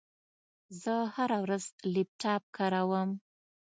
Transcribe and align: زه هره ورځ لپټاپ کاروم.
زه 0.81 0.95
هره 1.15 1.37
ورځ 1.43 1.63
لپټاپ 1.93 2.43
کاروم. 2.57 3.09